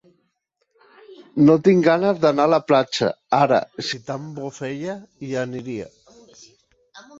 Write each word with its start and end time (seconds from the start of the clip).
No 1.49 1.57
tinc 1.67 1.83
ganes 1.87 2.21
d'anar 2.23 2.47
a 2.49 2.51
la 2.55 2.59
platja; 2.71 3.11
ara, 3.41 3.61
si 3.91 4.01
tan 4.09 4.27
bo 4.41 4.53
feia, 4.59 4.99
hi 5.29 5.33
aniria. 5.45 5.89